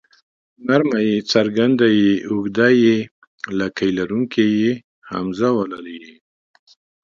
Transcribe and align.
نرمه 0.67 0.99
ی 1.09 1.13
څرګنده 1.31 1.87
ي 2.01 2.07
اوږده 2.31 2.67
ې 2.85 2.95
لکۍ 3.59 3.89
لرونکې 3.97 4.45
ۍ 4.55 4.59
همزه 5.09 5.47
واله 5.55 5.79
ئ 5.99 6.01